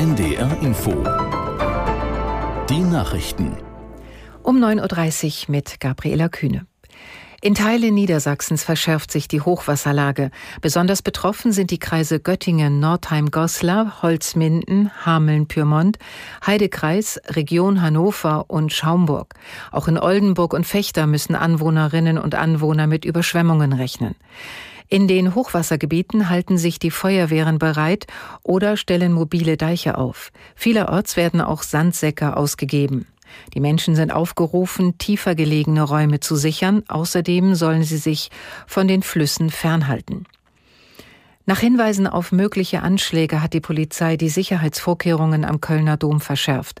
NDR 0.00 0.56
Info. 0.62 0.92
Die 2.70 2.80
Nachrichten. 2.80 3.58
Um 4.42 4.56
9.30 4.56 5.26
Uhr 5.26 5.50
mit 5.50 5.78
Gabriela 5.78 6.30
Kühne. 6.30 6.64
In 7.42 7.54
Teilen 7.54 7.92
Niedersachsens 7.92 8.64
verschärft 8.64 9.10
sich 9.10 9.28
die 9.28 9.42
Hochwasserlage. 9.42 10.30
Besonders 10.62 11.02
betroffen 11.02 11.52
sind 11.52 11.70
die 11.70 11.78
Kreise 11.78 12.18
Göttingen, 12.18 12.80
Nordheim-Goslar, 12.80 14.00
Holzminden, 14.00 14.90
Hameln-Pyrmont, 15.04 15.98
Heidekreis, 16.46 17.20
Region 17.26 17.82
Hannover 17.82 18.46
und 18.48 18.72
Schaumburg. 18.72 19.34
Auch 19.70 19.86
in 19.86 19.98
Oldenburg 19.98 20.54
und 20.54 20.66
Fechter 20.66 21.06
müssen 21.06 21.34
Anwohnerinnen 21.34 22.16
und 22.16 22.34
Anwohner 22.34 22.86
mit 22.86 23.04
Überschwemmungen 23.04 23.74
rechnen. 23.74 24.14
In 24.92 25.06
den 25.06 25.36
Hochwassergebieten 25.36 26.28
halten 26.30 26.58
sich 26.58 26.80
die 26.80 26.90
Feuerwehren 26.90 27.60
bereit 27.60 28.08
oder 28.42 28.76
stellen 28.76 29.12
mobile 29.12 29.56
Deiche 29.56 29.96
auf. 29.96 30.32
Vielerorts 30.56 31.16
werden 31.16 31.40
auch 31.40 31.62
Sandsäcke 31.62 32.36
ausgegeben. 32.36 33.06
Die 33.54 33.60
Menschen 33.60 33.94
sind 33.94 34.12
aufgerufen, 34.12 34.98
tiefer 34.98 35.36
gelegene 35.36 35.84
Räume 35.84 36.18
zu 36.18 36.34
sichern. 36.34 36.82
Außerdem 36.88 37.54
sollen 37.54 37.84
sie 37.84 37.98
sich 37.98 38.30
von 38.66 38.88
den 38.88 39.04
Flüssen 39.04 39.50
fernhalten. 39.50 40.26
Nach 41.50 41.58
Hinweisen 41.58 42.06
auf 42.06 42.30
mögliche 42.30 42.82
Anschläge 42.82 43.42
hat 43.42 43.54
die 43.54 43.60
Polizei 43.60 44.16
die 44.16 44.28
Sicherheitsvorkehrungen 44.28 45.44
am 45.44 45.60
Kölner 45.60 45.96
Dom 45.96 46.20
verschärft. 46.20 46.80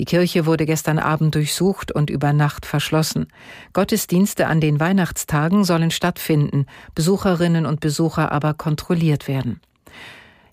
Die 0.00 0.06
Kirche 0.06 0.44
wurde 0.44 0.66
gestern 0.66 0.98
Abend 0.98 1.36
durchsucht 1.36 1.92
und 1.92 2.10
über 2.10 2.32
Nacht 2.32 2.66
verschlossen. 2.66 3.28
Gottesdienste 3.74 4.48
an 4.48 4.60
den 4.60 4.80
Weihnachtstagen 4.80 5.62
sollen 5.62 5.92
stattfinden, 5.92 6.66
Besucherinnen 6.96 7.64
und 7.64 7.78
Besucher 7.78 8.32
aber 8.32 8.54
kontrolliert 8.54 9.28
werden. 9.28 9.60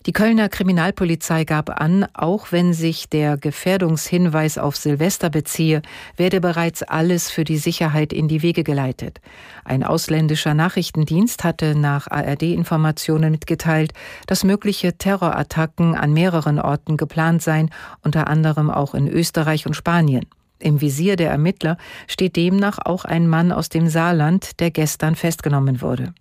Die 0.06 0.12
Kölner 0.12 0.48
Kriminalpolizei 0.48 1.42
gab 1.44 1.80
an, 1.80 2.06
auch 2.14 2.52
wenn 2.52 2.72
sich 2.72 3.08
der 3.08 3.36
Gefährdungshinweis 3.36 4.56
auf 4.56 4.76
Silvester 4.76 5.30
beziehe, 5.30 5.82
werde 6.16 6.40
bereits 6.40 6.84
alles 6.84 7.28
für 7.28 7.42
die 7.42 7.56
Sicherheit 7.56 8.12
in 8.12 8.28
die 8.28 8.40
Wege 8.40 8.62
geleitet. 8.62 9.20
Ein 9.64 9.82
ausländischer 9.82 10.54
Nachrichtendienst 10.54 11.42
hatte 11.42 11.74
nach 11.74 12.06
ARD-Informationen 12.08 13.32
mitgeteilt, 13.32 13.94
dass 14.28 14.44
mögliche 14.44 14.96
Terrorattacken 14.96 15.96
an 15.96 16.12
mehreren 16.12 16.60
Orten 16.60 16.96
geplant 16.96 17.42
seien, 17.42 17.70
unter 18.04 18.28
anderem 18.28 18.70
auch 18.70 18.94
in 18.94 19.08
Österreich 19.08 19.66
und 19.66 19.74
Spanien. 19.74 20.26
Im 20.60 20.80
Visier 20.80 21.16
der 21.16 21.30
Ermittler 21.30 21.78
steht 22.06 22.36
demnach 22.36 22.78
auch 22.84 23.04
ein 23.04 23.26
Mann 23.26 23.50
aus 23.50 23.70
dem 23.70 23.88
Saarland, 23.88 24.60
der 24.60 24.70
gestern 24.70 25.16
festgenommen 25.16 25.82
wurde. 25.82 26.14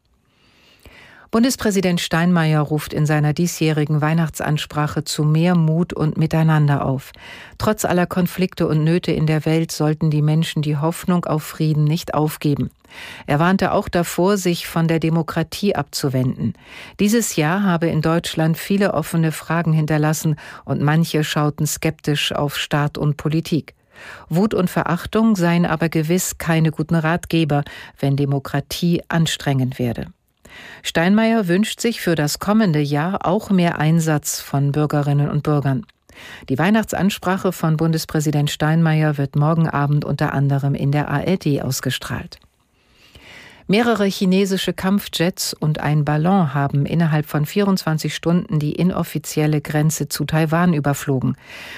Bundespräsident 1.36 2.00
Steinmeier 2.00 2.62
ruft 2.62 2.94
in 2.94 3.06
seiner 3.06 3.34
diesjährigen 3.34 4.00
Weihnachtsansprache 4.00 5.04
zu 5.04 5.26
mehr 5.26 5.54
Mut 5.54 5.92
und 5.92 6.18
Miteinander 6.18 6.86
auf. 6.86 7.12
Trotz 7.58 7.84
aller 7.84 8.06
Konflikte 8.06 8.70
und 8.70 8.86
Nöte 8.86 9.12
in 9.12 9.28
der 9.28 9.44
Welt 9.44 9.74
sollten 9.74 10.10
die 10.10 10.22
Menschen 10.22 10.62
die 10.62 10.78
Hoffnung 10.78 11.26
auf 11.26 11.44
Frieden 11.44 11.84
nicht 11.84 12.14
aufgeben. 12.14 12.70
Er 13.28 13.40
warnte 13.40 13.74
auch 13.74 13.90
davor, 13.90 14.38
sich 14.38 14.66
von 14.66 14.88
der 14.88 15.02
Demokratie 15.02 15.76
abzuwenden. 15.76 16.54
Dieses 17.02 17.36
Jahr 17.36 17.64
habe 17.64 17.88
in 17.88 18.02
Deutschland 18.02 18.58
viele 18.58 18.94
offene 18.94 19.34
Fragen 19.34 19.74
hinterlassen 19.74 20.38
und 20.64 20.82
manche 20.82 21.26
schauten 21.26 21.68
skeptisch 21.68 22.32
auf 22.32 22.56
Staat 22.56 22.98
und 22.98 23.18
Politik. 23.18 23.76
Wut 24.30 24.54
und 24.54 24.70
Verachtung 24.70 25.36
seien 25.36 25.66
aber 25.66 25.90
gewiss 25.90 26.38
keine 26.38 26.72
guten 26.72 26.96
Ratgeber, 26.96 27.66
wenn 28.00 28.16
Demokratie 28.16 29.04
anstrengend 29.10 29.80
werde. 29.80 30.08
Steinmeier 30.84 31.48
wünscht 31.48 31.80
sich 31.80 32.02
für 32.02 32.16
das 32.16 32.40
kommende 32.40 32.80
Jahr 32.80 33.26
auch 33.26 33.50
mehr 33.50 33.80
Einsatz 33.80 34.40
von 34.40 34.72
Bürgerinnen 34.72 35.30
und 35.30 35.44
Bürgern. 35.44 35.86
Die 36.50 36.58
Weihnachtsansprache 36.58 37.52
von 37.52 37.78
Bundespräsident 37.78 38.50
Steinmeier 38.50 39.18
wird 39.18 39.36
morgen 39.36 39.70
Abend 39.70 40.06
unter 40.06 40.34
anderem 40.34 40.76
in 40.76 40.92
der 40.92 41.10
ARD 41.10 41.62
ausgestrahlt. 41.62 42.40
Mehrere 43.68 44.06
chinesische 44.06 44.74
Kampfjets 44.74 45.56
und 45.56 45.80
ein 45.80 46.06
Ballon 46.06 46.54
haben 46.54 46.86
innerhalb 46.86 47.26
von 47.26 47.48
24 47.48 48.14
Stunden 48.14 48.60
die 48.60 48.74
inoffizielle 48.74 49.60
Grenze 49.60 50.08
zu 50.08 50.26
Taiwan 50.26 50.76
überflogen. 50.76 51.36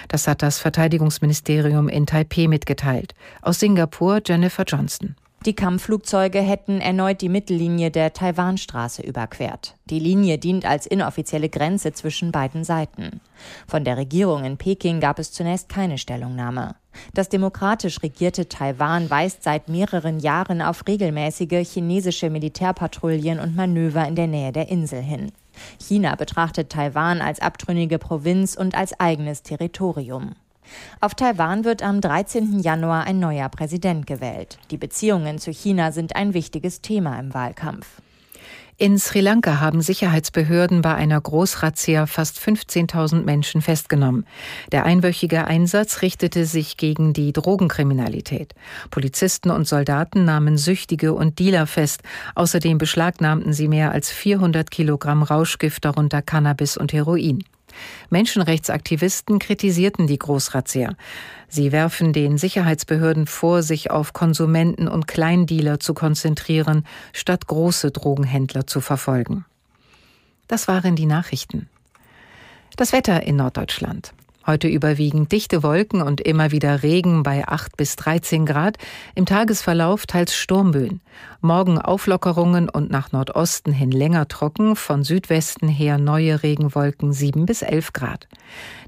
Das 0.10 0.28
hat 0.28 0.42
das 0.42 0.60
Verteidigungsministerium 0.60 1.88
in 1.88 2.06
Taipeh 2.06 2.50
mitgeteilt. 2.50 3.14
Aus 3.42 3.62
Singapur 3.62 4.20
Jennifer 4.26 4.66
Johnston. 4.68 5.16
Die 5.46 5.56
Kampfflugzeuge 5.56 6.42
hätten 6.42 6.82
erneut 6.82 7.22
die 7.22 7.30
Mittellinie 7.30 7.92
der 7.92 8.12
Taiwanstraße 8.12 9.02
überquert. 9.04 9.76
Die 9.86 10.00
Linie 10.00 10.40
dient 10.40 10.66
als 10.66 10.86
inoffizielle 10.86 11.48
Grenze 11.48 11.94
zwischen 11.94 12.32
beiden 12.32 12.64
Seiten. 12.64 13.22
Von 13.68 13.86
der 13.86 13.98
Regierung 13.98 14.44
in 14.44 14.58
Peking 14.58 15.00
gab 15.00 15.20
es 15.20 15.32
zunächst 15.32 15.70
keine 15.70 15.98
Stellungnahme. 15.98 16.76
Das 17.14 17.30
demokratisch 17.30 18.02
regierte 18.02 18.50
Taiwan 18.50 19.10
weist 19.10 19.44
seit 19.44 19.70
mehreren 19.70 20.20
Jahren 20.20 20.62
auf 20.62 20.86
regelmäßige 20.88 21.66
chinesische 21.66 22.30
Militärpatrouillen 22.30 23.40
und 23.40 23.56
Manöver 23.56 24.08
in 24.08 24.16
der 24.16 24.28
Nähe 24.28 24.52
der 24.52 24.70
Insel 24.70 25.02
hin. 25.02 25.32
China 25.80 26.16
betrachtet 26.16 26.72
Taiwan 26.72 27.22
als 27.22 27.40
abtrünnige 27.40 28.00
Provinz 28.00 28.56
und 28.56 28.76
als 28.76 29.00
eigenes 29.00 29.44
Territorium. 29.44 30.36
Auf 31.00 31.16
Taiwan 31.16 31.64
wird 31.66 31.84
am 31.84 32.02
13. 32.02 32.60
Januar 32.60 33.06
ein 33.06 33.20
neuer 33.20 33.50
Präsident 33.50 34.08
gewählt. 34.08 34.58
Die 34.72 34.78
Beziehungen 34.78 35.40
zu 35.40 35.52
China 35.52 35.92
sind 35.92 36.16
ein 36.16 36.34
wichtiges 36.34 36.82
Thema 36.82 37.20
im 37.20 37.34
Wahlkampf. 37.34 37.88
In 38.80 39.00
Sri 39.00 39.22
Lanka 39.22 39.60
haben 39.60 39.82
Sicherheitsbehörden 39.82 40.84
bei 40.84 40.94
einer 40.94 41.20
Großrazzia 41.20 42.06
fast 42.06 42.38
15.000 42.38 43.24
Menschen 43.24 43.64
festgenommen. 43.64 44.28
Der 44.72 44.86
einwöchige 44.86 45.46
Einsatz 45.46 46.04
richtete 46.04 46.46
sich 46.46 46.78
gegen 46.78 47.12
die 47.12 47.34
Drogenkriminalität. 47.34 48.54
Polizisten 48.92 49.50
und 49.50 49.68
Soldaten 49.68 50.26
nahmen 50.26 50.60
Süchtige 50.60 51.14
und 51.14 51.40
Dealer 51.40 51.66
fest. 51.66 52.04
Außerdem 52.36 52.78
beschlagnahmten 52.78 53.52
sie 53.52 53.68
mehr 53.68 53.94
als 53.94 54.12
400 54.12 54.70
Kilogramm 54.70 55.24
Rauschgift, 55.24 55.84
darunter 55.84 56.22
Cannabis 56.22 56.78
und 56.78 56.94
Heroin. 56.94 57.44
Menschenrechtsaktivisten 58.10 59.40
kritisierten 59.40 60.08
die 60.08 60.20
Großrazzia. 60.20 60.96
Sie 61.50 61.72
werfen 61.72 62.14
den 62.14 62.38
Sicherheitsbehörden 62.38 63.28
vor, 63.28 63.64
sich 63.64 63.92
auf 63.92 64.14
Konsumenten 64.14 64.88
und 64.88 65.08
Kleindealer 65.08 65.80
zu 65.80 65.94
konzentrieren, 65.94 66.86
statt 67.14 67.48
große 67.48 67.92
Drogenhändler 67.92 68.68
zu 68.68 68.82
verfolgen. 68.82 69.46
Das 70.48 70.68
waren 70.68 70.96
die 70.96 71.06
Nachrichten. 71.06 71.70
Das 72.76 72.94
Wetter 72.94 73.24
in 73.24 73.38
Norddeutschland. 73.38 74.14
Heute 74.50 74.70
überwiegend 74.70 75.34
dichte 75.34 75.62
Wolken 75.62 76.02
und 76.02 76.22
immer 76.22 76.54
wieder 76.54 76.82
Regen 76.82 77.22
bei 77.22 77.46
8 77.46 77.76
bis 77.76 77.98
13 77.98 78.46
Grad. 78.46 78.78
Im 79.14 79.26
Tagesverlauf 79.26 80.06
teils 80.06 80.34
Sturmböen. 80.34 81.02
Morgen 81.42 81.78
Auflockerungen 81.78 82.70
und 82.70 82.90
nach 82.90 83.12
Nordosten 83.12 83.74
hin 83.74 83.92
länger 83.92 84.30
trocken. 84.30 84.78
Von 84.78 85.04
Südwesten 85.04 85.68
her 85.68 85.98
neue 85.98 86.44
Regenwolken 86.44 87.12
7 87.12 87.46
bis 87.46 87.62
11 87.62 87.92
Grad. 87.92 88.30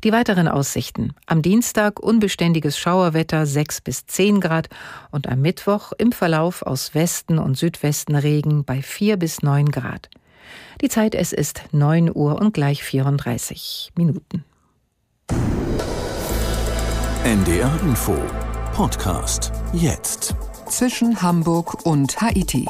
Die 0.05 0.13
weiteren 0.13 0.47
Aussichten. 0.47 1.13
Am 1.25 1.41
Dienstag 1.41 1.99
unbeständiges 1.99 2.77
Schauerwetter 2.77 3.45
6 3.45 3.81
bis 3.81 4.05
10 4.05 4.39
Grad 4.39 4.69
und 5.11 5.27
am 5.27 5.41
Mittwoch 5.41 5.91
im 5.97 6.13
Verlauf 6.13 6.61
aus 6.61 6.95
Westen 6.95 7.37
und 7.37 7.57
Südwesten 7.57 8.15
Regen 8.15 8.63
bei 8.63 8.81
4 8.81 9.17
bis 9.17 9.41
9 9.41 9.65
Grad. 9.71 10.09
Die 10.79 10.87
Zeit 10.87 11.15
es 11.15 11.33
ist 11.33 11.63
9 11.73 12.15
Uhr 12.15 12.39
und 12.39 12.53
gleich 12.53 12.81
34 12.81 13.91
Minuten. 13.97 14.45
NDR 17.25 17.69
Info 17.81 18.15
Podcast 18.73 19.51
jetzt. 19.73 20.33
Zwischen 20.67 21.21
Hamburg 21.21 21.85
und 21.85 22.19
Haiti. 22.21 22.65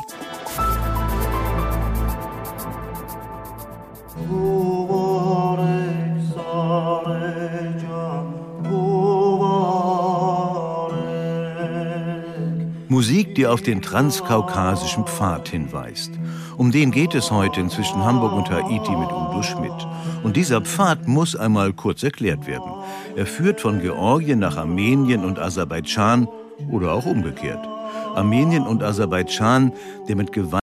Musik, 13.20 13.36
die 13.36 13.48
auf 13.48 13.62
den 13.62 13.82
transkaukasischen 13.82 15.06
Pfad 15.06 15.50
hinweist. 15.50 16.12
Um 16.56 16.72
den 16.72 16.90
geht 16.90 17.14
es 17.16 17.32
heute 17.32 17.68
zwischen 17.68 18.02
Hamburg 18.06 18.32
und 18.32 18.50
Haiti 18.50 18.96
mit 18.96 19.12
Udo 19.12 19.44
Schmidt. 19.44 19.88
Und 20.24 20.38
dieser 20.38 20.62
Pfad 20.62 21.06
muss 21.06 21.36
einmal 21.36 21.74
kurz 21.74 22.02
erklärt 22.02 22.48
werden. 22.48 22.72
Er 23.18 23.26
führt 23.26 23.60
von 23.60 23.82
Georgien 23.82 24.40
nach 24.40 24.56
Armenien 24.56 25.26
und 25.26 25.38
Aserbaidschan 25.38 26.30
oder 26.72 26.94
auch 26.94 27.06
umgekehrt. 27.06 27.68
Armenien 28.16 28.66
und 28.66 28.84
Aserbaidschan, 28.84 29.74
der 30.08 30.16
mit 30.16 30.32
Gewalt 30.32 30.69